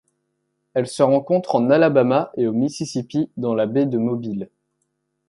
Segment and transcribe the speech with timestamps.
[0.73, 4.49] Elle se rencontre en Alabama et au Mississippi dans la baie de Mobile.